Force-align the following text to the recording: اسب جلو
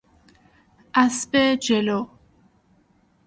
اسب 0.93 1.31
جلو 1.65 1.99